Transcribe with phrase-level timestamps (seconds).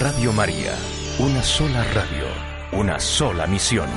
[0.00, 0.74] Radio María,
[1.18, 2.26] una sola radio,
[2.72, 3.88] una sola misión.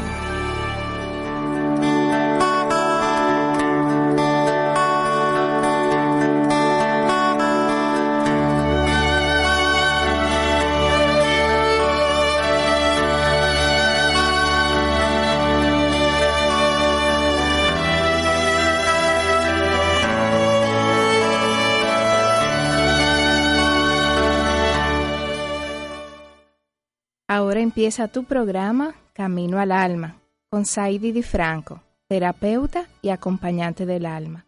[27.76, 34.46] Empieza tu programa Camino al Alma con Saidi Di Franco, terapeuta y acompañante del alma.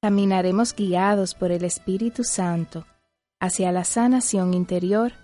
[0.00, 2.86] Caminaremos guiados por el Espíritu Santo
[3.40, 5.14] hacia la sanación interior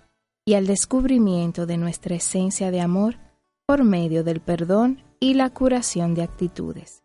[0.43, 3.15] y al descubrimiento de nuestra esencia de amor
[3.65, 7.01] por medio del perdón y la curación de actitudes.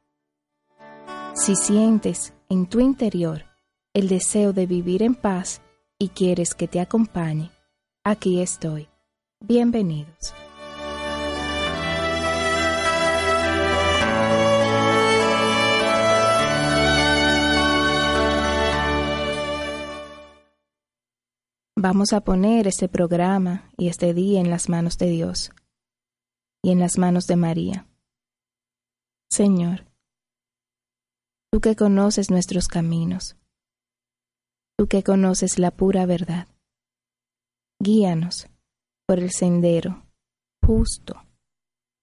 [1.35, 3.45] Si sientes en tu interior
[3.95, 5.63] el deseo de vivir en paz
[6.01, 7.53] y quieres que te acompañe,
[8.03, 8.90] aquí estoy.
[9.43, 10.35] Bienvenidos.
[21.75, 25.51] Vamos a poner este programa y este día en las manos de Dios
[26.63, 27.87] y en las manos de María.
[29.31, 29.87] Señor,
[31.51, 33.37] tú que conoces nuestros caminos,
[34.77, 36.47] tú que conoces la pura verdad,
[37.83, 38.50] guíanos
[39.11, 40.07] por el sendero
[40.65, 41.21] justo,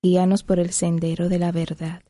[0.03, 2.03] guíanos por el sendero de la verdad.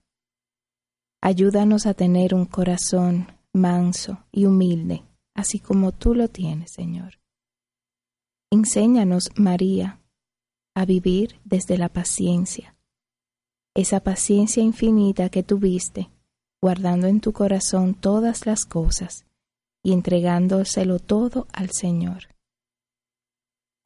[1.21, 5.03] Ayúdanos a tener un corazón manso y humilde,
[5.35, 7.19] así como tú lo tienes, Señor.
[8.51, 10.01] Enséñanos, María,
[10.75, 12.75] a vivir desde la paciencia,
[13.75, 16.09] esa paciencia infinita que tuviste,
[16.59, 19.27] guardando en tu corazón todas las cosas
[19.83, 22.35] y entregándoselo todo al Señor.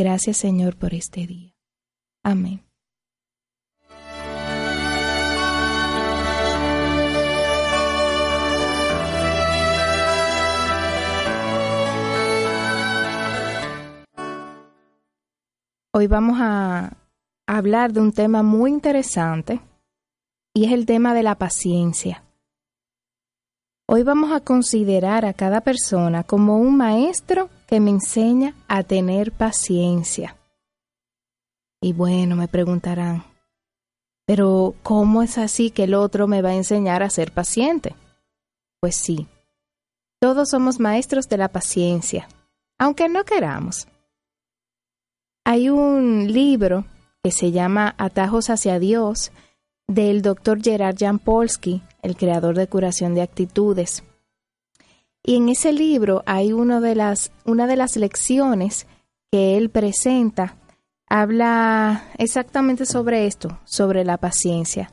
[0.04, 1.54] Gracias, Señor, por este día.
[2.24, 2.64] Amén.
[15.94, 16.98] Hoy vamos a
[17.46, 19.62] hablar de un tema muy interesante
[20.52, 22.24] y es el tema de la paciencia.
[23.86, 29.32] Hoy vamos a considerar a cada persona como un maestro que me enseña a tener
[29.32, 30.36] paciencia.
[31.82, 33.24] Y bueno, me preguntarán,
[34.26, 37.96] pero ¿cómo es así que el otro me va a enseñar a ser paciente?
[38.82, 39.26] Pues sí,
[40.20, 42.28] todos somos maestros de la paciencia,
[42.78, 43.88] aunque no queramos.
[45.46, 46.84] Hay un libro
[47.24, 49.32] que se llama Atajos hacia Dios
[49.88, 54.04] del doctor Gerard Jan Polsky, el creador de curación de actitudes.
[55.24, 58.88] Y en ese libro hay uno de las, una de las lecciones
[59.32, 60.58] que él presenta,
[61.08, 64.92] habla exactamente sobre esto, sobre la paciencia.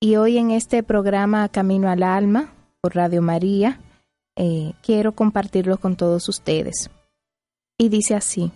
[0.00, 3.80] Y hoy en este programa Camino al Alma, por Radio María,
[4.36, 6.90] eh, quiero compartirlo con todos ustedes.
[7.76, 8.52] Y dice así,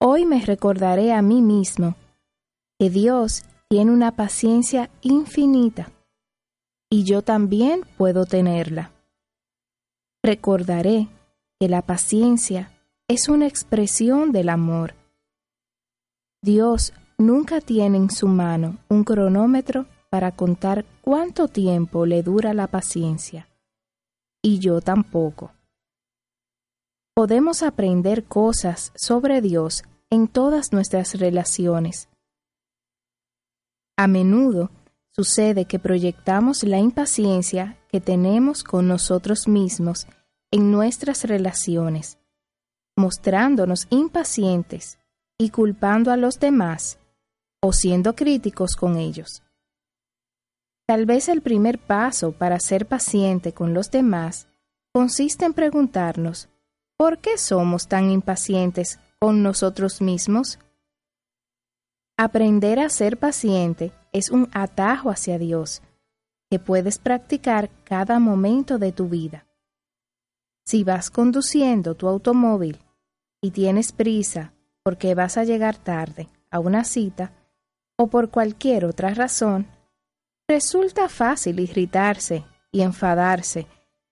[0.00, 1.96] Hoy me recordaré a mí mismo
[2.78, 5.90] que Dios tiene una paciencia infinita
[6.88, 8.92] y yo también puedo tenerla.
[10.22, 11.08] Recordaré
[11.60, 12.70] que la paciencia
[13.08, 14.94] es una expresión del amor.
[16.42, 22.66] Dios nunca tiene en su mano un cronómetro para contar cuánto tiempo le dura la
[22.66, 23.48] paciencia,
[24.42, 25.52] y yo tampoco
[27.18, 32.08] podemos aprender cosas sobre Dios en todas nuestras relaciones.
[33.96, 34.70] A menudo
[35.18, 40.06] sucede que proyectamos la impaciencia que tenemos con nosotros mismos
[40.52, 42.18] en nuestras relaciones,
[42.96, 45.00] mostrándonos impacientes
[45.36, 47.00] y culpando a los demás
[47.60, 49.42] o siendo críticos con ellos.
[50.86, 54.46] Tal vez el primer paso para ser paciente con los demás
[54.92, 56.48] consiste en preguntarnos
[56.96, 60.60] ¿Por qué somos tan impacientes con nosotros mismos?
[62.16, 65.82] Aprender a ser paciente es un atajo hacia Dios
[66.50, 69.46] que puedes practicar cada momento de tu vida.
[70.64, 72.78] Si vas conduciendo tu automóvil
[73.40, 77.32] y tienes prisa porque vas a llegar tarde a una cita
[77.96, 79.66] o por cualquier otra razón,
[80.48, 83.66] resulta fácil irritarse y enfadarse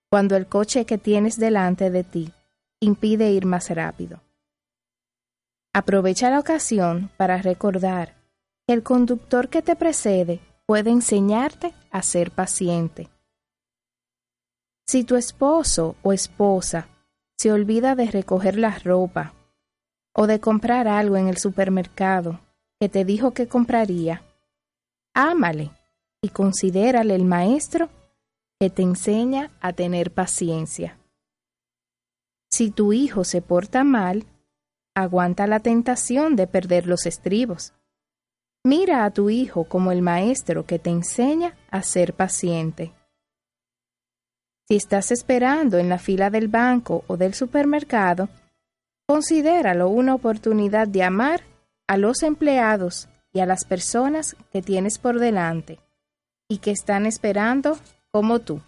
[0.09, 2.33] cuando el coche que tienes delante de ti
[2.79, 4.21] impide ir más rápido.
[5.73, 8.16] Aprovecha la ocasión para recordar
[8.67, 13.09] el conductor que te precede puede enseñarte a ser paciente.
[14.85, 16.89] Si tu esposo o esposa
[17.37, 19.33] se olvida de recoger la ropa
[20.13, 22.41] o de comprar algo en el supermercado
[22.79, 24.23] que te dijo que compraría,
[25.13, 25.71] ámale
[26.21, 27.89] y considérale el maestro
[28.59, 30.97] que te enseña a tener paciencia.
[32.51, 34.25] Si tu hijo se porta mal,
[34.95, 37.73] aguanta la tentación de perder los estribos.
[38.63, 42.93] Mira a tu hijo como el maestro que te enseña a ser paciente.
[44.67, 48.27] Si estás esperando en la fila del banco o del supermercado,
[49.07, 51.43] considéralo una oportunidad de amar
[51.87, 55.79] a los empleados y a las personas que tienes por delante
[56.49, 57.77] y que están esperando
[58.11, 58.61] como tú.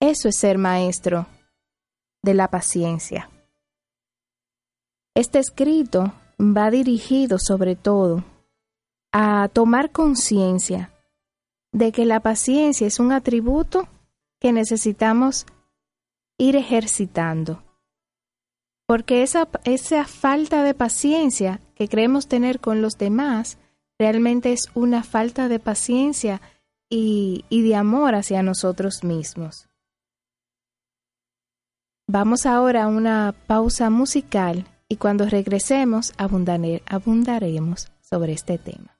[0.00, 1.26] Eso es ser maestro
[2.22, 3.28] de la paciencia.
[5.14, 8.24] Este escrito va dirigido sobre todo
[9.12, 10.92] a tomar conciencia
[11.72, 13.88] de que la paciencia es un atributo
[14.40, 15.46] que necesitamos
[16.38, 17.62] ir ejercitando.
[18.86, 23.58] Porque esa, esa falta de paciencia que creemos tener con los demás
[23.98, 26.40] realmente es una falta de paciencia
[26.88, 29.68] y, y de amor hacia nosotros mismos.
[32.08, 38.98] Vamos ahora a una pausa musical y cuando regresemos abundaremos sobre este tema.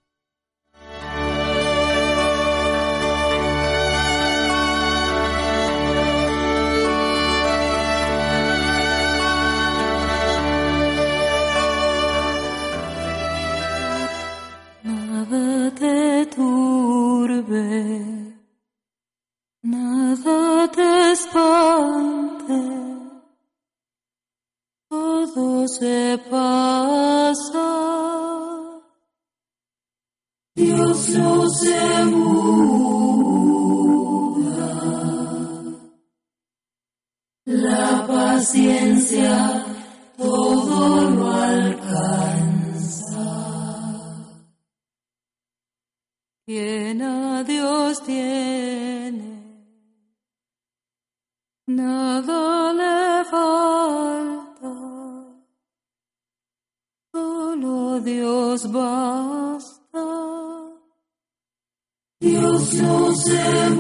[14.85, 18.37] Nada te turbe,
[19.63, 22.90] nada te espante
[24.91, 27.69] todo se pasa.
[30.57, 32.41] Dios no se muda.
[37.47, 39.65] La paciencia
[58.61, 60.05] Dios basta.
[62.21, 63.71] Dios no se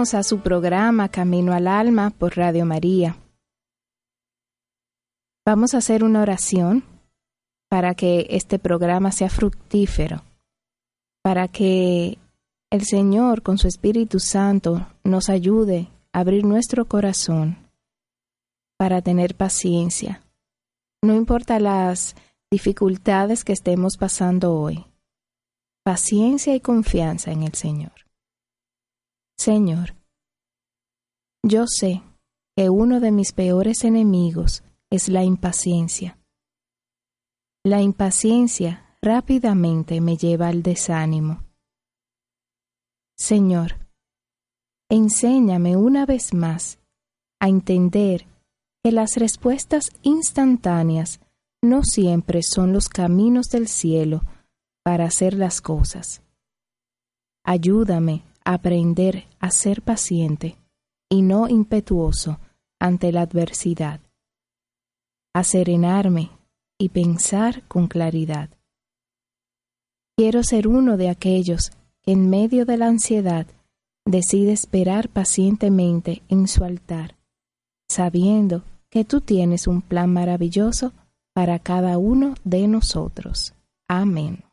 [0.00, 3.18] A su programa Camino al Alma por Radio María.
[5.44, 6.82] Vamos a hacer una oración
[7.68, 10.22] para que este programa sea fructífero,
[11.22, 12.16] para que
[12.70, 17.58] el Señor con su Espíritu Santo nos ayude a abrir nuestro corazón
[18.78, 20.22] para tener paciencia.
[21.02, 22.16] No importa las
[22.50, 24.86] dificultades que estemos pasando hoy,
[25.84, 28.09] paciencia y confianza en el Señor.
[29.40, 29.96] Señor,
[31.42, 32.02] yo sé
[32.54, 36.18] que uno de mis peores enemigos es la impaciencia.
[37.64, 41.42] La impaciencia rápidamente me lleva al desánimo.
[43.16, 43.88] Señor,
[44.90, 46.78] enséñame una vez más
[47.40, 48.26] a entender
[48.84, 51.18] que las respuestas instantáneas
[51.62, 54.20] no siempre son los caminos del cielo
[54.84, 56.22] para hacer las cosas.
[57.42, 60.56] Ayúdame aprender a ser paciente
[61.08, 62.38] y no impetuoso
[62.78, 64.00] ante la adversidad,
[65.34, 66.30] a serenarme
[66.78, 68.50] y pensar con claridad.
[70.16, 71.70] Quiero ser uno de aquellos
[72.02, 73.46] que en medio de la ansiedad
[74.06, 77.16] decide esperar pacientemente en su altar,
[77.88, 80.92] sabiendo que tú tienes un plan maravilloso
[81.32, 83.54] para cada uno de nosotros.
[83.88, 84.49] Amén.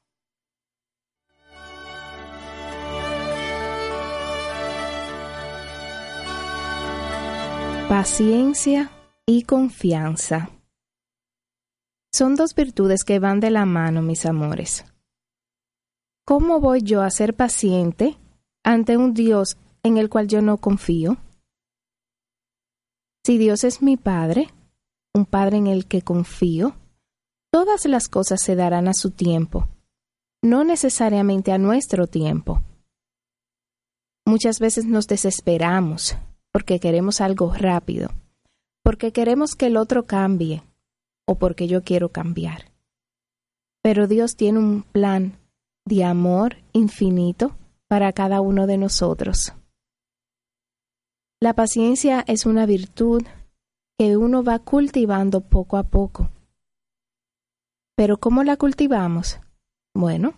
[7.90, 8.92] Paciencia
[9.26, 10.50] y confianza.
[12.12, 14.84] Son dos virtudes que van de la mano, mis amores.
[16.26, 18.18] ¿Cómo voy yo a ser paciente
[18.66, 21.16] ante un Dios en el cual yo no confío?
[23.26, 24.50] Si Dios es mi Padre,
[25.14, 26.76] un Padre en el que confío,
[27.54, 29.70] todas las cosas se darán a su tiempo,
[30.44, 32.62] no necesariamente a nuestro tiempo.
[34.26, 36.18] Muchas veces nos desesperamos,
[36.58, 38.10] porque queremos algo rápido,
[38.84, 40.64] porque queremos que el otro cambie
[41.28, 42.72] o porque yo quiero cambiar.
[43.84, 45.38] Pero Dios tiene un plan
[45.86, 47.56] de amor infinito
[47.88, 49.54] para cada uno de nosotros.
[51.40, 53.22] La paciencia es una virtud
[54.00, 56.32] que uno va cultivando poco a poco.
[57.96, 59.40] Pero ¿cómo la cultivamos?
[59.94, 60.34] Bueno,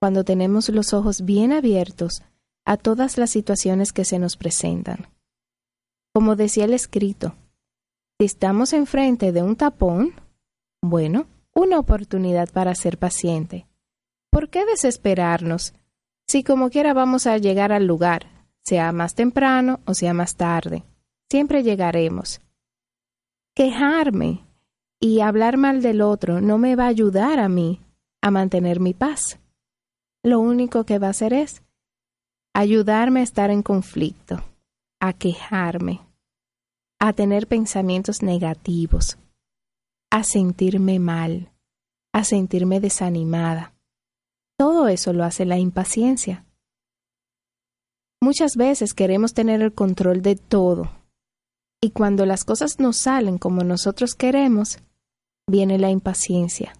[0.00, 2.22] cuando tenemos los ojos bien abiertos
[2.64, 5.12] a todas las situaciones que se nos presentan.
[6.14, 7.34] Como decía el escrito,
[8.20, 10.12] si estamos enfrente de un tapón,
[10.82, 13.66] bueno, una oportunidad para ser paciente.
[14.30, 15.72] ¿Por qué desesperarnos
[16.28, 18.26] si como quiera vamos a llegar al lugar,
[18.62, 20.84] sea más temprano o sea más tarde?
[21.30, 22.42] Siempre llegaremos.
[23.54, 24.44] Quejarme
[25.00, 27.80] y hablar mal del otro no me va a ayudar a mí
[28.20, 29.40] a mantener mi paz.
[30.22, 31.62] Lo único que va a hacer es
[32.54, 34.44] ayudarme a estar en conflicto
[35.02, 36.00] a quejarme,
[37.00, 39.18] a tener pensamientos negativos,
[40.12, 41.50] a sentirme mal,
[42.14, 43.74] a sentirme desanimada.
[44.56, 46.46] Todo eso lo hace la impaciencia.
[48.22, 50.92] Muchas veces queremos tener el control de todo,
[51.82, 54.78] y cuando las cosas no salen como nosotros queremos,
[55.50, 56.74] viene la impaciencia,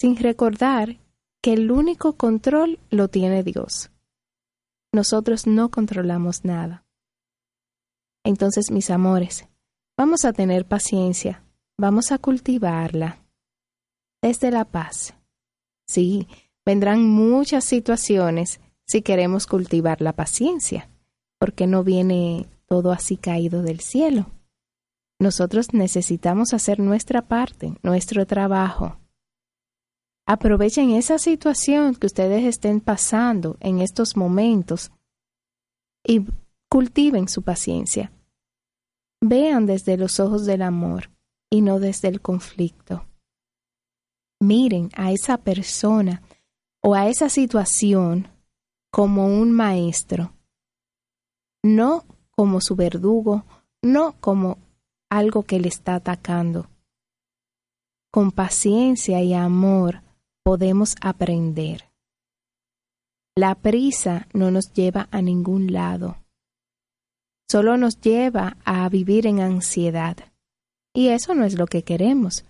[0.00, 0.96] sin recordar
[1.42, 3.90] que el único control lo tiene Dios
[4.92, 6.84] nosotros no controlamos nada.
[8.24, 9.48] Entonces, mis amores,
[9.96, 11.44] vamos a tener paciencia,
[11.76, 13.24] vamos a cultivarla
[14.22, 15.14] desde la paz.
[15.86, 16.28] Sí,
[16.64, 20.88] vendrán muchas situaciones si queremos cultivar la paciencia,
[21.38, 24.26] porque no viene todo así caído del cielo.
[25.18, 28.97] Nosotros necesitamos hacer nuestra parte, nuestro trabajo.
[30.30, 34.92] Aprovechen esa situación que ustedes estén pasando en estos momentos
[36.04, 36.26] y
[36.68, 38.12] cultiven su paciencia.
[39.22, 41.10] Vean desde los ojos del amor
[41.50, 43.06] y no desde el conflicto.
[44.38, 46.20] Miren a esa persona
[46.82, 48.28] o a esa situación
[48.92, 50.34] como un maestro,
[51.64, 53.46] no como su verdugo,
[53.82, 54.58] no como
[55.08, 56.68] algo que le está atacando.
[58.12, 60.02] Con paciencia y amor
[60.48, 61.84] podemos aprender.
[63.36, 66.24] La prisa no nos lleva a ningún lado.
[67.50, 70.16] Solo nos lleva a vivir en ansiedad.
[70.94, 72.46] Y eso no es lo que queremos.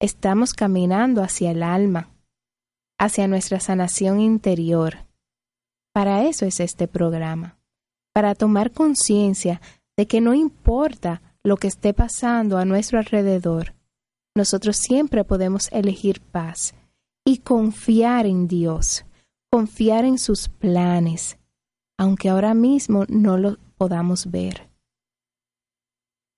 [0.00, 2.10] Estamos caminando hacia el alma,
[2.98, 4.96] hacia nuestra sanación interior.
[5.92, 7.60] Para eso es este programa,
[8.12, 9.60] para tomar conciencia
[9.96, 13.76] de que no importa lo que esté pasando a nuestro alrededor,
[14.34, 16.74] nosotros siempre podemos elegir paz
[17.28, 19.04] y confiar en Dios,
[19.52, 21.38] confiar en sus planes,
[21.98, 24.70] aunque ahora mismo no lo podamos ver.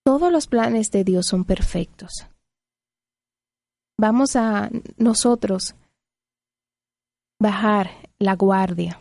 [0.04, 2.26] Todos los planes de Dios son perfectos.
[4.00, 5.76] Vamos a nosotros
[7.40, 9.00] bajar la guardia.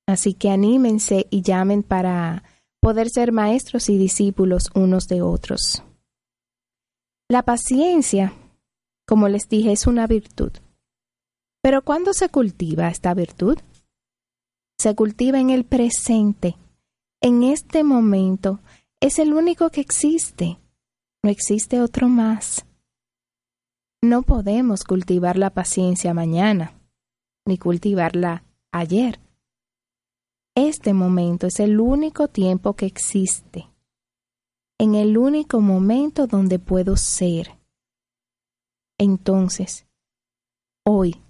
[0.08, 2.46] Así que anímense y llamen para
[2.82, 5.84] poder ser maestros y discípulos unos de otros.
[7.30, 8.32] La paciencia,
[9.06, 10.54] como les dije, es una virtud.
[11.62, 13.58] Pero ¿cuándo se cultiva esta virtud?
[14.80, 16.56] Se cultiva en el presente,
[17.24, 18.60] en este momento.
[19.00, 20.60] Es el único que existe.
[21.24, 22.66] No existe otro más.
[24.02, 26.80] No podemos cultivar la paciencia mañana,
[27.48, 29.20] ni cultivarla ayer.
[30.56, 33.70] Este momento es el único tiempo que existe,
[34.78, 37.58] en el único momento donde puedo ser.
[39.00, 39.88] Entonces,
[40.86, 41.22] hoy,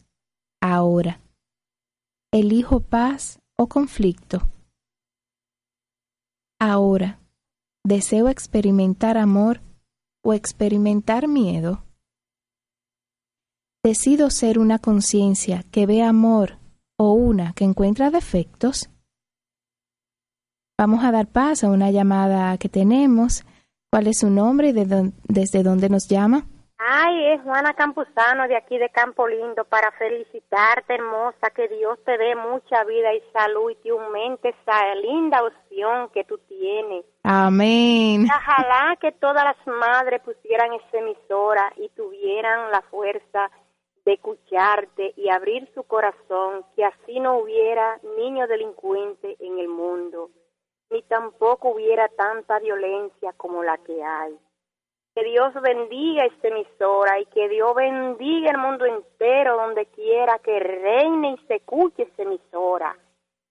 [0.59, 1.21] ahora,
[2.31, 4.41] elijo paz o conflicto.
[6.59, 7.19] Ahora,
[7.83, 9.61] deseo experimentar amor
[10.23, 11.83] o experimentar miedo.
[13.83, 16.57] Decido ser una conciencia que ve amor
[16.97, 18.89] o una que encuentra defectos.
[20.79, 23.43] Vamos a dar paso a una llamada que tenemos.
[23.91, 26.47] ¿Cuál es su nombre y desde dónde nos llama?
[26.85, 32.17] Ay, es Juana Campuzano de aquí de Campo Lindo para felicitarte, hermosa, que Dios te
[32.17, 37.05] dé mucha vida y salud y te aumente esa linda opción que tú tienes.
[37.23, 38.25] Amén.
[38.25, 43.49] Ojalá que todas las madres pusieran esa emisora y tuvieran la fuerza
[44.03, 50.31] de escucharte y abrir su corazón, que así no hubiera niños delincuentes en el mundo,
[50.89, 54.37] ni tampoco hubiera tanta violencia como la que hay.
[55.15, 60.59] Que Dios bendiga esta emisora y que Dios bendiga el mundo entero, donde quiera que
[60.59, 62.97] reine y se escuche esta emisora.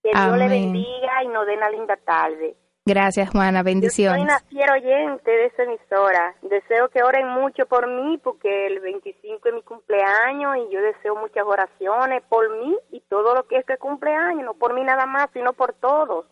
[0.02, 2.56] Que Dios le bendiga y nos dé una linda tarde.
[2.84, 3.62] Gracias, Juana.
[3.62, 4.26] Bendiciones.
[4.26, 6.34] Yo soy una oyente de esa emisora.
[6.42, 11.14] Deseo que oren mucho por mí porque el 25 es mi cumpleaños y yo deseo
[11.14, 15.06] muchas oraciones por mí y todo lo que es que cumpleaños, no por mí nada
[15.06, 16.26] más, sino por todos.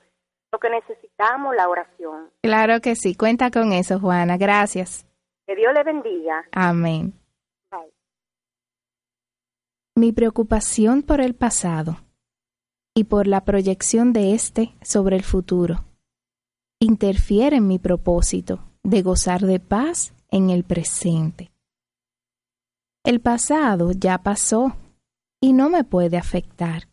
[0.50, 2.30] Lo que necesitamos, la oración.
[2.42, 3.14] Claro que sí.
[3.14, 4.36] Cuenta con eso, Juana.
[4.36, 5.06] Gracias.
[5.50, 6.44] Que Dios le bendiga.
[6.52, 7.12] Amén.
[9.96, 11.96] Mi preocupación por el pasado
[12.94, 15.86] y por la proyección de éste sobre el futuro
[16.78, 21.50] interfiere en mi propósito de gozar de paz en el presente.
[23.04, 24.76] El pasado ya pasó
[25.40, 26.84] y no me puede afectar.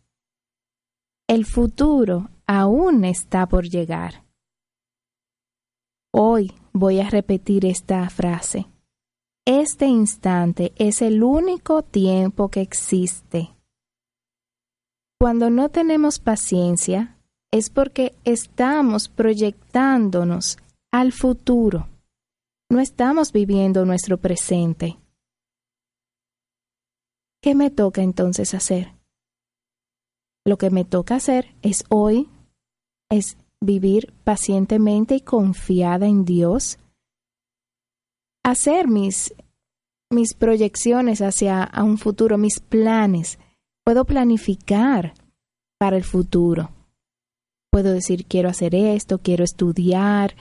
[1.28, 4.24] El futuro aún está por llegar.
[6.20, 8.66] Hoy voy a repetir esta frase.
[9.46, 13.54] Este instante es el único tiempo que existe.
[15.20, 17.16] Cuando no tenemos paciencia,
[17.52, 20.58] es porque estamos proyectándonos
[20.90, 21.86] al futuro.
[22.68, 24.98] No estamos viviendo nuestro presente.
[27.40, 28.92] ¿Qué me toca entonces hacer?
[30.44, 32.28] Lo que me toca hacer es hoy,
[33.08, 36.78] es vivir pacientemente y confiada en Dios,
[38.44, 39.34] hacer mis,
[40.10, 43.38] mis proyecciones hacia un futuro, mis planes.
[43.84, 45.14] Puedo planificar
[45.78, 46.70] para el futuro
[47.70, 50.34] puedo decir quiero hacer esto, quiero estudiar,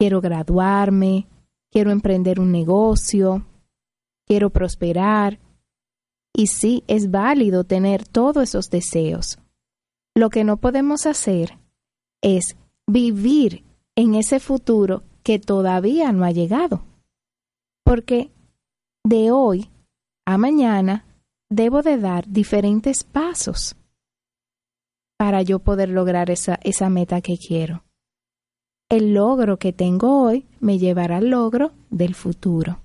[0.00, 1.28] quiero graduarme,
[1.70, 3.46] quiero emprender un negocio,
[4.26, 5.38] quiero prosperar.
[6.34, 9.38] Y sí, es válido tener todos esos deseos.
[10.16, 11.58] Lo que no podemos hacer
[12.22, 12.56] es
[12.86, 13.64] vivir
[13.96, 16.84] en ese futuro que todavía no ha llegado.
[17.84, 18.30] porque
[19.04, 19.68] de hoy
[20.24, 21.04] a mañana
[21.50, 23.76] debo de dar diferentes pasos
[25.18, 27.84] para yo poder lograr esa, esa meta que quiero.
[28.88, 32.82] El logro que tengo hoy me llevará al logro del futuro.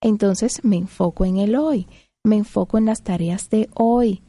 [0.00, 1.86] Entonces me enfoco en el hoy,
[2.24, 4.22] me enfoco en las tareas de hoy,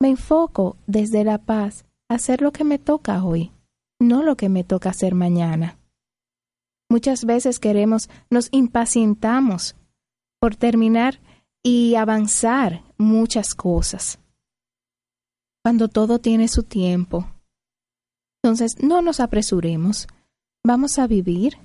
[0.00, 3.52] me enfoco desde la paz hacer lo que me toca hoy,
[4.00, 5.78] no lo que me toca hacer mañana.
[6.90, 9.76] Muchas veces queremos, nos impacientamos
[10.40, 11.20] por terminar
[11.62, 14.18] y avanzar muchas cosas.
[15.62, 17.30] Cuando todo tiene su tiempo.
[18.42, 20.06] Entonces, no nos apresuremos.
[20.64, 21.58] Vamos a vivir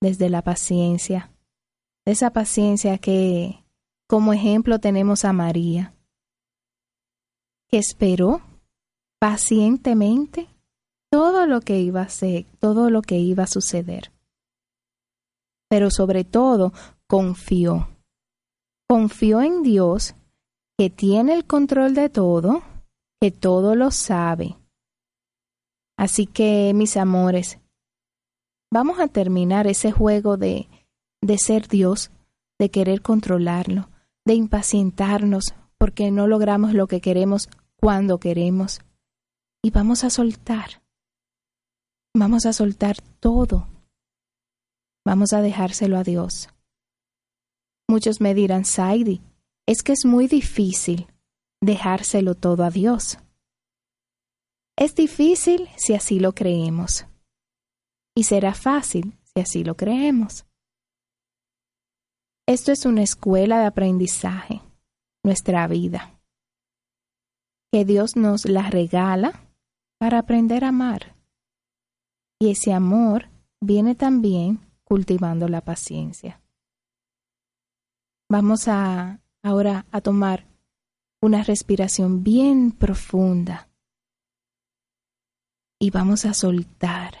[0.00, 1.32] desde la paciencia.
[2.04, 3.64] Esa paciencia que,
[4.06, 5.94] como ejemplo, tenemos a María,
[7.68, 8.42] que esperó
[9.20, 10.48] pacientemente
[11.10, 14.12] todo lo que iba a ser, todo lo que iba a suceder.
[15.68, 16.72] Pero sobre todo,
[17.06, 17.88] confió
[18.88, 20.14] confió en Dios,
[20.78, 22.62] que tiene el control de todo,
[23.20, 24.56] que todo lo sabe.
[25.98, 27.58] Así que, mis amores,
[28.72, 30.68] vamos a terminar ese juego de,
[31.20, 32.10] de ser Dios,
[32.58, 33.90] de querer controlarlo,
[34.24, 38.80] de impacientarnos porque no logramos lo que queremos cuando queremos.
[39.62, 40.82] Y vamos a soltar.
[42.14, 43.68] Vamos a soltar todo.
[45.04, 46.48] Vamos a dejárselo a Dios.
[47.88, 49.20] Muchos me dirán, Saidi,
[49.66, 51.06] es que es muy difícil
[51.60, 53.18] dejárselo todo a Dios.
[54.76, 57.06] Es difícil si así lo creemos.
[58.14, 60.46] Y será fácil si así lo creemos.
[62.46, 64.62] Esto es una escuela de aprendizaje,
[65.24, 66.18] nuestra vida,
[67.72, 69.47] que Dios nos la regala
[69.98, 71.16] para aprender a amar.
[72.40, 73.28] Y ese amor
[73.60, 76.40] viene también cultivando la paciencia.
[78.30, 80.46] Vamos a ahora a tomar
[81.20, 83.68] una respiración bien profunda
[85.80, 87.14] y vamos a soltar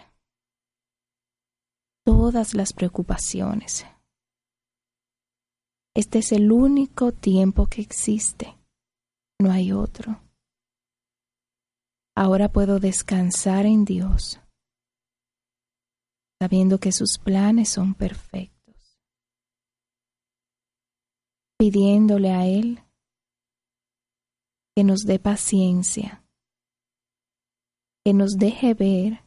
[2.04, 3.86] todas las preocupaciones.
[5.94, 8.56] Este es el único tiempo que existe,
[9.40, 10.20] no hay otro.
[12.20, 14.40] Ahora puedo descansar en Dios,
[16.42, 18.58] sabiendo que sus planes son perfectos
[21.58, 22.82] pidiéndole a Él
[24.74, 26.24] que nos dé paciencia,
[28.04, 29.24] que nos deje ver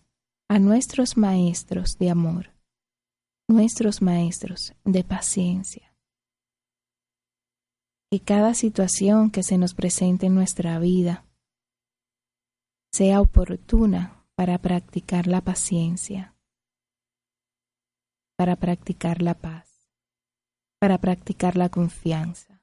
[0.49, 2.53] a nuestros maestros de amor,
[3.49, 5.95] nuestros maestros de paciencia.
[8.11, 11.25] Que cada situación que se nos presente en nuestra vida
[12.91, 16.35] sea oportuna para practicar la paciencia,
[18.37, 19.71] para practicar la paz
[20.81, 22.59] para practicar la confianza.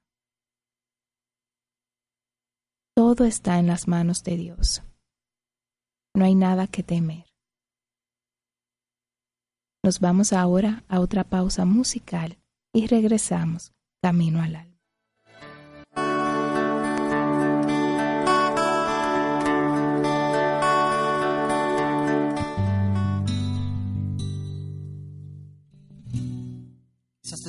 [2.96, 4.82] Todo está en las manos de Dios.
[6.16, 7.26] No hay nada que temer.
[9.84, 12.38] Nos vamos ahora a otra pausa musical
[12.74, 14.67] y regresamos camino al alma.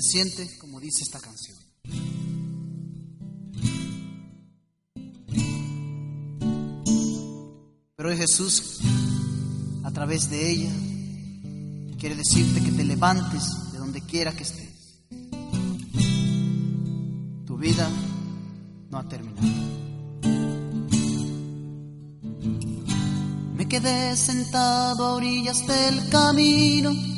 [0.01, 1.57] Se siente como dice esta canción.
[7.95, 8.79] Pero hoy Jesús,
[9.83, 10.71] a través de ella,
[11.97, 15.03] quiere decirte que te levantes de donde quiera que estés.
[17.45, 17.89] Tu vida
[18.89, 19.47] no ha terminado.
[23.53, 27.08] Me quedé sentado a orillas del camino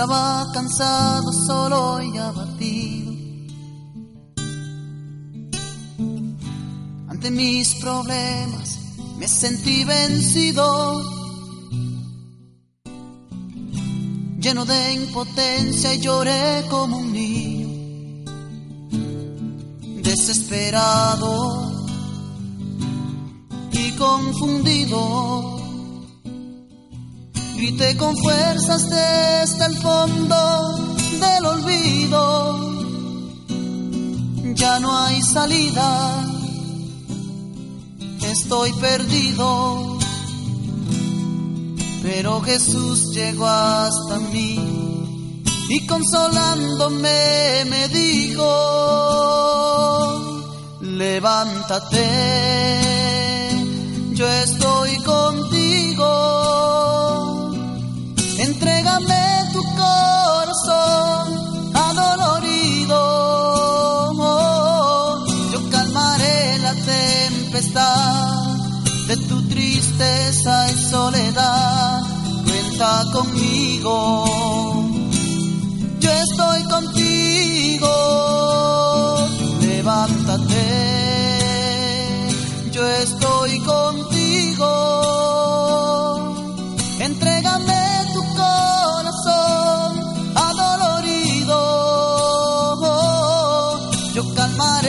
[0.00, 3.12] Estaba cansado, solo y abatido.
[7.06, 8.78] Ante mis problemas
[9.18, 11.04] me sentí vencido,
[14.38, 17.68] lleno de impotencia y lloré como un niño,
[20.02, 21.74] desesperado
[23.70, 25.59] y confundido
[27.60, 32.22] grité con fuerzas desde el fondo del olvido.
[34.54, 36.24] Ya no hay salida,
[38.22, 39.98] estoy perdido.
[42.02, 44.56] Pero Jesús llegó hasta mí
[45.68, 48.46] y consolándome me dijo,
[50.80, 52.08] levántate,
[54.14, 55.59] yo estoy contigo
[70.00, 72.00] tristeza y soledad,
[72.44, 74.24] cuenta conmigo.
[76.00, 77.88] Yo estoy contigo,
[79.60, 80.64] levántate.
[82.72, 84.66] Yo estoy contigo.
[86.98, 90.00] Entrégame tu corazón
[90.34, 91.56] adolorido.
[94.14, 94.79] Yo calmaré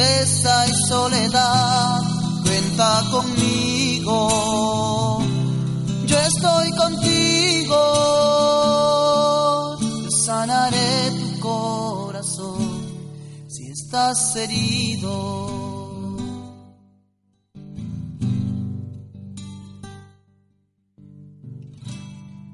[0.00, 2.00] tristeza y soledad.
[2.42, 4.18] Cuenta conmigo.
[6.06, 7.76] Yo estoy contigo.
[10.24, 12.86] Sanaré tu corazón
[13.48, 15.48] si estás herido.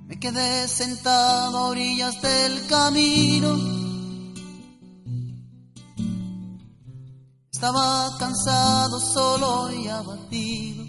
[0.09, 3.76] Me quedé sentado a orillas del camino.
[7.57, 10.85] Estaba cansado, solo y abatido.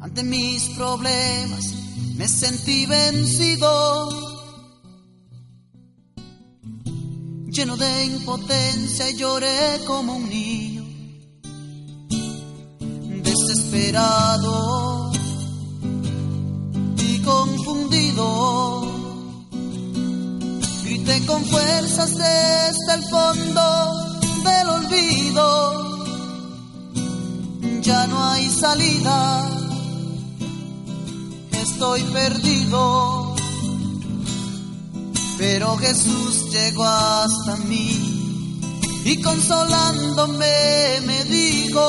[0.00, 1.72] Ante mis problemas
[2.16, 4.08] me sentí vencido.
[7.46, 10.82] Lleno de impotencia lloré como un niño.
[13.22, 15.12] Desesperado
[16.98, 18.83] y confundido.
[21.26, 23.62] Con fuerzas desde el fondo
[24.44, 25.44] del olvido.
[27.80, 29.48] Ya no hay salida,
[31.62, 33.34] estoy perdido.
[35.38, 38.60] Pero Jesús llegó hasta mí
[39.04, 41.80] y consolándome me dijo,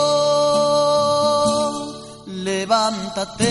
[2.28, 3.45] levántate,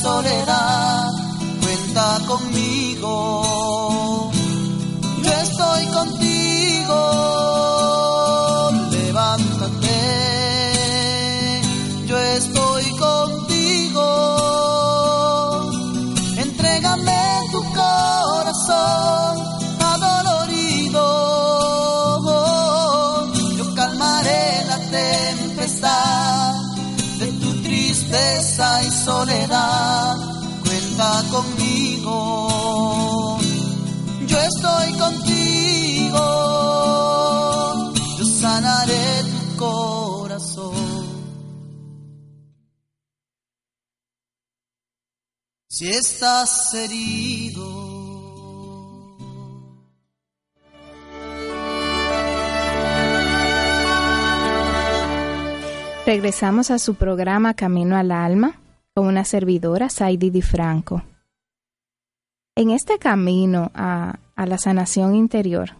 [0.00, 0.99] soledad.
[45.80, 47.64] Si estás herido.
[56.04, 58.60] Regresamos a su programa Camino al Alma
[58.94, 61.02] con una servidora, Saidi Di Franco.
[62.54, 65.78] En este camino a, a la sanación interior,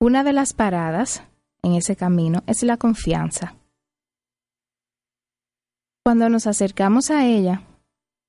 [0.00, 1.22] una de las paradas
[1.62, 3.54] en ese camino es la confianza.
[6.02, 7.62] Cuando nos acercamos a ella,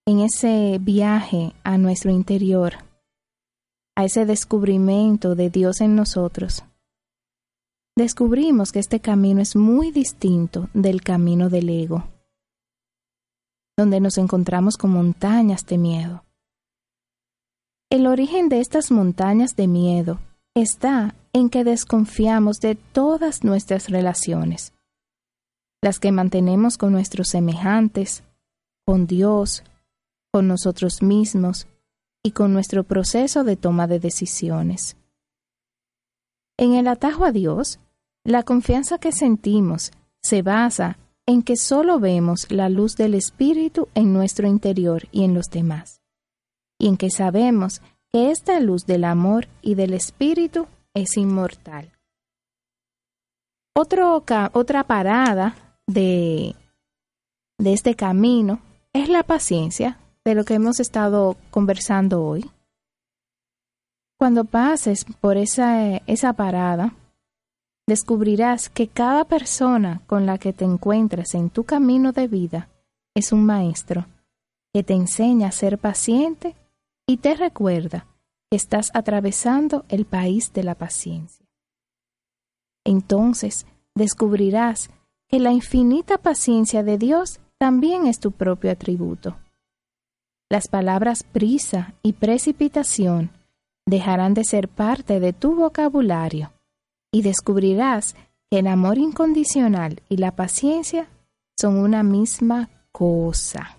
[0.05, 2.73] en ese viaje a nuestro interior,
[3.95, 6.63] a ese descubrimiento de Dios en nosotros,
[7.95, 12.07] descubrimos que este camino es muy distinto del camino del ego,
[13.77, 16.23] donde nos encontramos con montañas de miedo.
[17.89, 20.19] El origen de estas montañas de miedo
[20.55, 24.73] está en que desconfiamos de todas nuestras relaciones,
[25.81, 28.23] las que mantenemos con nuestros semejantes,
[28.85, 29.63] con Dios,
[30.31, 31.67] con nosotros mismos
[32.23, 34.95] y con nuestro proceso de toma de decisiones.
[36.57, 37.79] En el atajo a Dios,
[38.23, 39.91] la confianza que sentimos
[40.21, 45.33] se basa en que solo vemos la luz del Espíritu en nuestro interior y en
[45.33, 46.01] los demás,
[46.79, 51.91] y en que sabemos que esta luz del amor y del Espíritu es inmortal.
[53.73, 55.55] Otro otra parada
[55.87, 56.55] de,
[57.57, 58.59] de este camino
[58.93, 62.49] es la paciencia, de lo que hemos estado conversando hoy.
[64.17, 66.93] Cuando pases por esa, esa parada,
[67.88, 72.69] descubrirás que cada persona con la que te encuentres en tu camino de vida
[73.15, 74.05] es un maestro
[74.73, 76.55] que te enseña a ser paciente
[77.07, 78.05] y te recuerda
[78.49, 81.45] que estás atravesando el país de la paciencia.
[82.86, 84.89] Entonces descubrirás
[85.27, 89.38] que la infinita paciencia de Dios también es tu propio atributo.
[90.51, 93.31] Las palabras prisa y precipitación
[93.85, 96.51] dejarán de ser parte de tu vocabulario
[97.09, 98.17] y descubrirás
[98.49, 101.07] que el amor incondicional y la paciencia
[101.57, 103.77] son una misma cosa.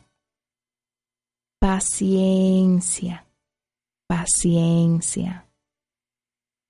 [1.61, 3.27] Paciencia,
[4.07, 5.47] paciencia.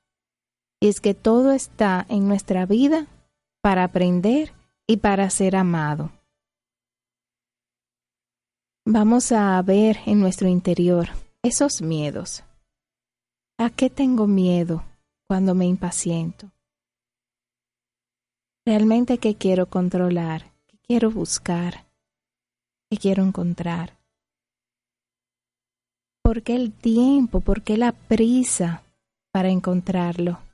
[0.80, 3.06] Y es que todo está en nuestra vida
[3.60, 4.52] para aprender
[4.86, 6.12] y para ser amado.
[8.86, 11.08] Vamos a ver en nuestro interior
[11.42, 12.42] esos miedos.
[13.58, 14.84] ¿A qué tengo miedo
[15.26, 16.50] cuando me impaciento?
[18.64, 20.52] ¿Realmente qué quiero controlar?
[20.66, 21.86] ¿Qué quiero buscar?
[22.88, 23.98] ¿Qué quiero encontrar?
[26.22, 27.40] ¿Por qué el tiempo?
[27.40, 28.82] ¿Por qué la prisa
[29.32, 30.47] para encontrarlo?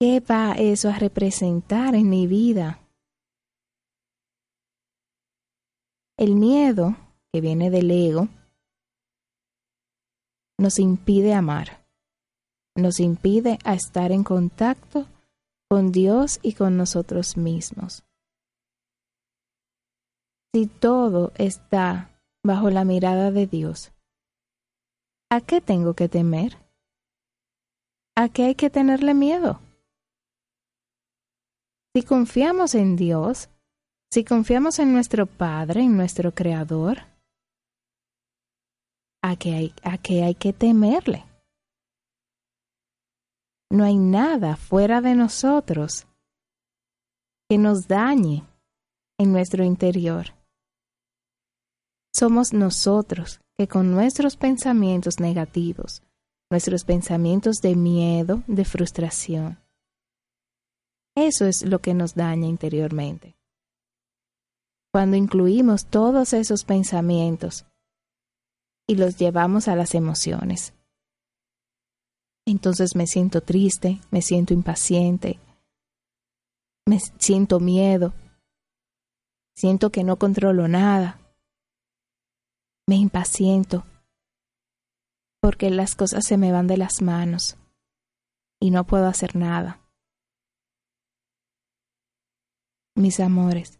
[0.00, 2.78] ¿Qué va eso a representar en mi vida?
[6.16, 6.96] El miedo,
[7.32, 8.28] que viene del ego,
[10.56, 11.84] nos impide amar,
[12.76, 15.06] nos impide a estar en contacto
[15.68, 18.04] con Dios y con nosotros mismos.
[20.54, 22.10] Si todo está
[22.44, 23.92] bajo la mirada de Dios.
[25.30, 26.56] ¿A qué tengo que temer?
[28.16, 29.60] ¿A qué hay que tenerle miedo?
[31.94, 33.48] Si confiamos en Dios,
[34.12, 36.98] si confiamos en nuestro Padre, en nuestro Creador,
[39.22, 41.24] ¿a qué hay, a qué hay que temerle?
[43.70, 46.06] No hay nada fuera de nosotros
[47.48, 48.44] que nos dañe
[49.18, 50.38] en nuestro interior
[52.18, 56.02] somos nosotros que con nuestros pensamientos negativos,
[56.50, 59.60] nuestros pensamientos de miedo, de frustración,
[61.26, 63.36] eso es lo que nos daña interiormente.
[64.92, 67.66] Cuando incluimos todos esos pensamientos
[68.86, 70.72] y los llevamos a las emociones,
[72.46, 75.38] entonces me siento triste, me siento impaciente,
[76.86, 78.14] me siento miedo,
[79.54, 81.20] siento que no controlo nada,
[82.86, 83.84] me impaciento
[85.40, 87.56] porque las cosas se me van de las manos
[88.60, 89.80] y no puedo hacer nada.
[92.98, 93.78] Mis amores,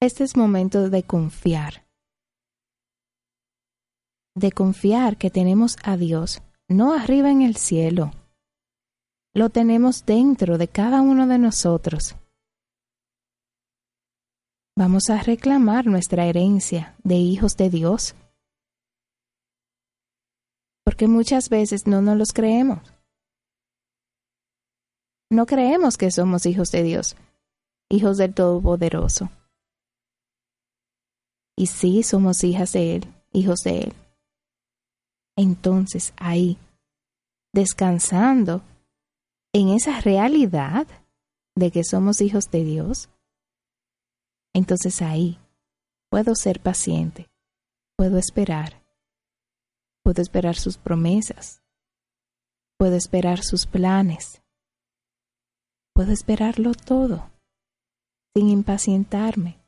[0.00, 1.86] este es momento de confiar,
[4.36, 8.10] de confiar que tenemos a Dios no arriba en el cielo,
[9.34, 12.16] lo tenemos dentro de cada uno de nosotros
[14.76, 18.14] vamos a reclamar nuestra herencia de hijos de Dios.
[20.84, 22.91] Porque muchas veces no nos los creemos.
[25.32, 27.16] No creemos que somos hijos de Dios,
[27.88, 29.30] hijos del Todopoderoso.
[31.56, 33.94] Y sí somos hijas de Él, hijos de Él.
[35.34, 36.58] Entonces ahí,
[37.54, 38.60] descansando
[39.54, 40.86] en esa realidad
[41.56, 43.08] de que somos hijos de Dios,
[44.52, 45.38] entonces ahí
[46.10, 47.30] puedo ser paciente,
[47.96, 48.82] puedo esperar,
[50.02, 51.62] puedo esperar sus promesas,
[52.76, 54.41] puedo esperar sus planes,
[55.94, 57.30] puedo esperarlo todo,
[58.34, 59.58] sin impacientarme,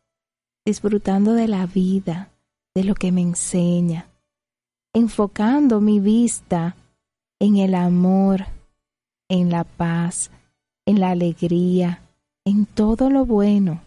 [0.64, 2.31] disfrutando de la vida,
[2.75, 4.09] de lo que me enseña,
[4.93, 6.77] enfocando mi vista
[7.41, 8.47] en el amor,
[9.29, 10.31] en la paz,
[10.87, 12.03] en la alegría,
[12.45, 13.83] en todo lo bueno.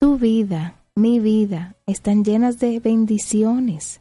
[0.00, 4.00] Tu vida, mi vida, están llenas de bendiciones,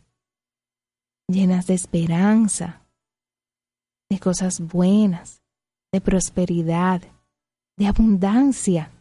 [1.27, 2.81] llenas de esperanza,
[4.09, 5.41] de cosas buenas,
[5.91, 7.01] de prosperidad,
[7.77, 8.91] de abundancia.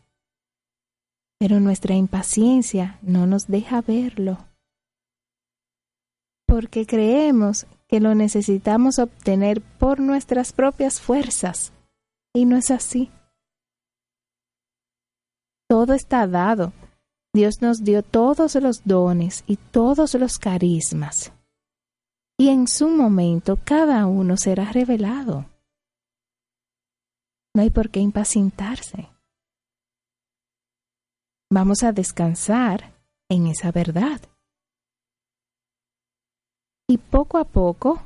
[1.38, 4.38] Pero nuestra impaciencia no nos deja verlo.
[6.46, 11.72] Porque creemos que lo necesitamos obtener por nuestras propias fuerzas.
[12.34, 13.10] Y no es así.
[15.68, 16.72] Todo está dado.
[17.34, 21.32] Dios nos dio todos los dones y todos los carismas.
[22.38, 25.46] Y en su momento cada uno será revelado.
[27.56, 29.08] No hay por qué impacientarse.
[31.50, 32.92] Vamos a descansar
[33.30, 34.20] en esa verdad.
[36.86, 38.02] Y poco a poco,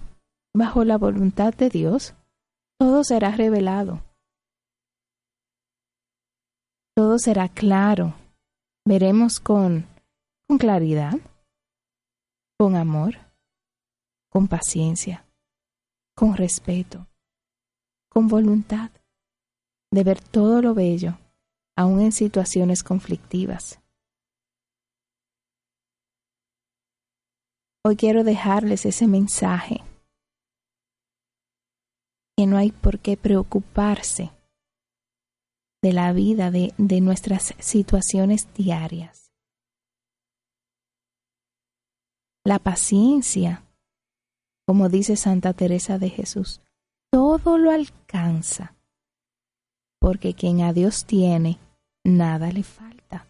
[0.54, 2.14] bajo la voluntad de Dios,
[2.78, 4.04] todo será revelado.
[6.94, 8.14] Todo será claro.
[8.86, 9.84] Veremos con,
[10.46, 11.18] con claridad,
[12.56, 13.16] con amor,
[14.30, 15.26] con paciencia,
[16.14, 17.08] con respeto,
[18.08, 18.92] con voluntad
[19.92, 21.18] de ver todo lo bello,
[21.76, 23.80] aun en situaciones conflictivas.
[27.84, 29.82] Hoy quiero dejarles ese mensaje,
[32.36, 34.30] que no hay por qué preocuparse
[35.82, 39.32] de la vida, de, de nuestras situaciones diarias.
[42.44, 43.66] La paciencia,
[44.66, 46.60] como dice Santa Teresa de Jesús,
[47.10, 48.76] todo lo alcanza,
[50.00, 51.58] porque quien a Dios tiene,
[52.04, 53.26] nada le falta.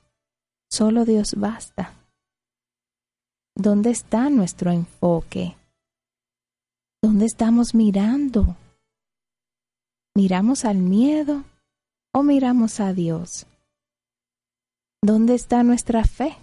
[0.71, 1.93] Solo Dios basta.
[3.57, 5.57] ¿Dónde está nuestro enfoque?
[7.03, 8.57] ¿Dónde estamos mirando?
[10.15, 11.45] ¿Miramos al miedo
[12.15, 13.47] o miramos a Dios?
[15.03, 16.37] ¿Dónde está nuestra fe?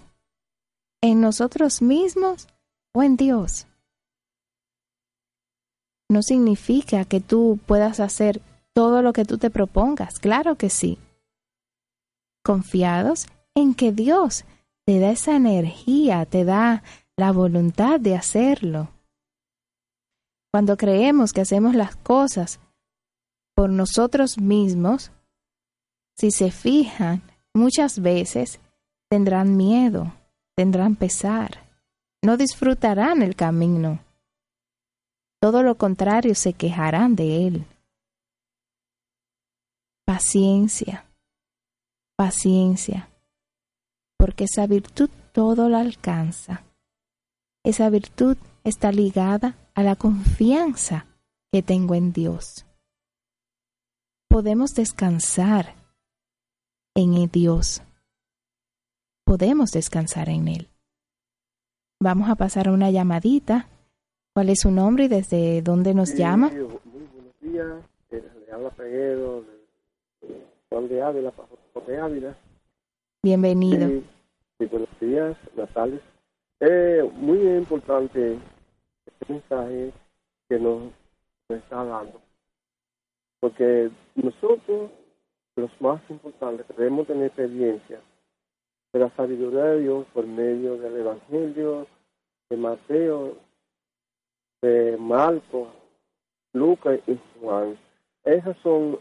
[1.01, 2.47] ¿En nosotros mismos
[2.93, 3.65] o en Dios?
[6.09, 8.41] No significa que tú puedas hacer
[8.77, 10.99] todo lo que tú te propongas, claro que sí.
[12.43, 13.25] Confiados
[13.55, 14.45] en que Dios
[14.85, 16.83] te da esa energía, te da
[17.15, 18.89] la voluntad de hacerlo.
[20.51, 22.59] Cuando creemos que hacemos las cosas
[23.55, 25.11] por nosotros mismos,
[26.15, 27.23] si se fijan,
[27.55, 28.59] muchas veces
[29.09, 30.13] tendrán miedo,
[30.55, 31.63] tendrán pesar,
[32.21, 33.97] no disfrutarán el camino.
[35.41, 37.65] Todo lo contrario, se quejarán de él.
[40.07, 41.03] Paciencia,
[42.15, 43.09] paciencia,
[44.17, 46.63] porque esa virtud todo la alcanza.
[47.61, 51.07] Esa virtud está ligada a la confianza
[51.51, 52.65] que tengo en Dios.
[54.29, 55.75] Podemos descansar
[56.95, 57.81] en Dios.
[59.25, 60.69] Podemos descansar en Él.
[61.99, 63.67] Vamos a pasar a una llamadita.
[64.33, 66.49] ¿Cuál es su nombre y desde dónde nos llama?
[66.49, 67.83] Muy buenos días.
[68.11, 69.43] Eh, le habla Peguero,
[70.77, 71.33] De Ávila,
[71.87, 72.37] de Ávila.
[73.23, 74.03] Bienvenido.
[74.59, 76.01] Sí, buenos días, Natales.
[76.59, 78.37] Es muy importante
[79.07, 79.91] este mensaje
[80.47, 80.91] que nos,
[81.49, 82.21] está dando,
[83.39, 84.91] porque nosotros,
[85.55, 87.99] los más importantes, debemos tener experiencia
[88.93, 91.87] de la sabiduría de Dios por medio del Evangelio
[92.51, 93.35] de Mateo,
[94.61, 95.69] de Marcos,
[96.53, 97.79] Lucas y Juan.
[98.23, 98.99] Esas son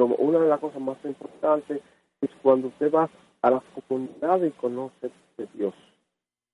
[0.00, 1.80] una de las cosas más importantes,
[2.20, 3.08] es cuando usted va
[3.42, 5.74] a la comunidad y conoce de Dios.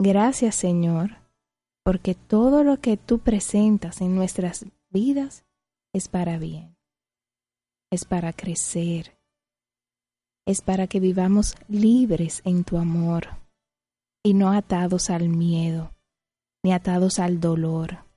[0.00, 1.18] Gracias Señor,
[1.84, 5.44] porque todo lo que tú presentas en nuestras vidas
[5.92, 6.76] es para bien,
[7.90, 9.18] es para crecer,
[10.46, 13.28] es para que vivamos libres en tu amor
[14.24, 15.94] y no atados al miedo,
[16.64, 18.11] ni atados al dolor.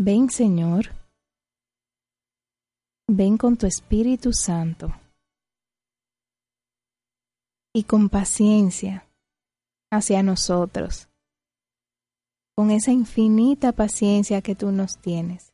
[0.00, 0.92] Ven Señor,
[3.08, 4.92] ven con tu Espíritu Santo
[7.74, 9.08] y con paciencia
[9.90, 11.08] hacia nosotros,
[12.56, 15.52] con esa infinita paciencia que tú nos tienes.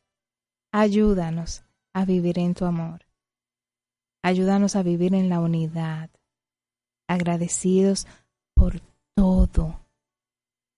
[0.71, 1.63] Ayúdanos
[1.95, 3.07] a vivir en tu amor.
[4.23, 6.11] Ayúdanos a vivir en la unidad,
[7.07, 8.05] agradecidos
[8.53, 8.79] por
[9.15, 9.79] todo,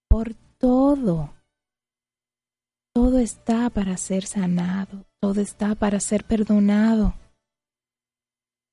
[0.07, 1.36] por todo.
[2.99, 7.13] Todo está para ser sanado, todo está para ser perdonado,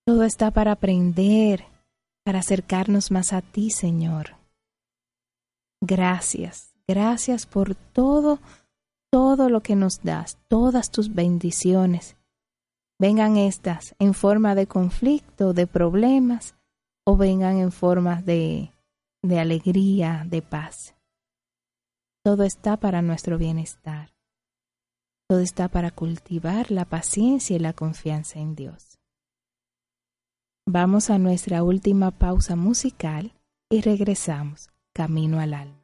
[0.07, 1.66] todo está para aprender,
[2.25, 4.37] para acercarnos más a ti, Señor.
[5.83, 8.39] Gracias, gracias por todo,
[9.12, 12.16] todo lo que nos das, todas tus bendiciones
[12.99, 16.55] vengan estas en forma de conflicto, de problemas,
[17.05, 18.72] o vengan en forma de,
[19.22, 20.95] de alegría, de paz.
[22.25, 24.14] Todo está para nuestro bienestar.
[25.29, 28.99] Todo está para cultivar la paciencia y la confianza en Dios.
[30.66, 33.33] Vamos a nuestra última pausa musical
[33.70, 35.84] y regresamos camino al alma.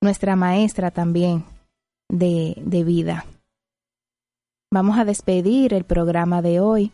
[0.00, 1.44] nuestra maestra también
[2.08, 3.24] de, de vida.
[4.72, 6.92] Vamos a despedir el programa de hoy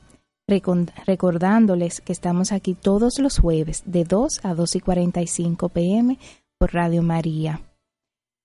[0.49, 6.19] recordándoles que estamos aquí todos los jueves de 2 a 2 y 45 pm
[6.59, 7.61] por Radio María.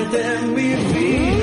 [0.04, 1.33] Entregarte mi vida.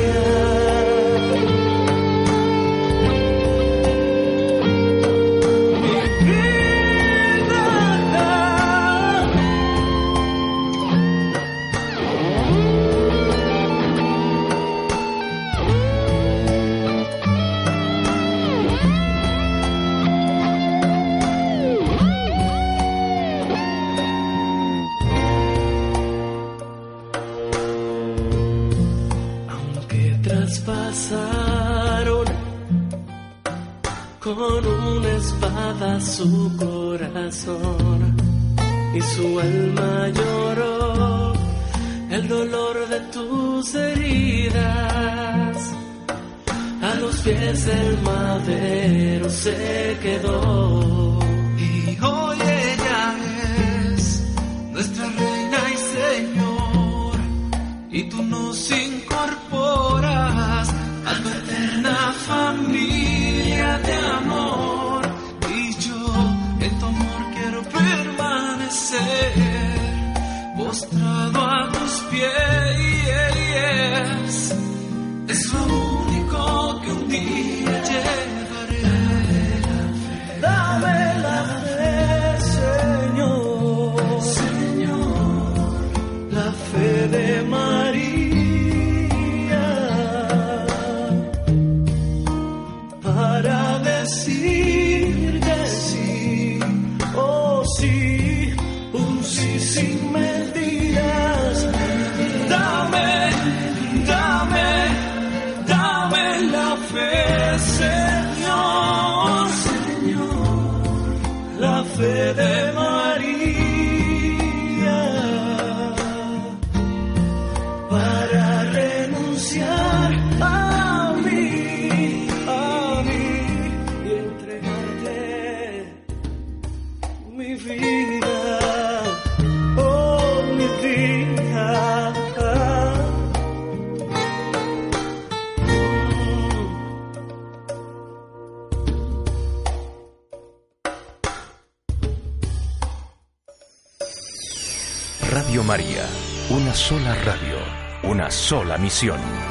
[148.91, 149.50] Misión.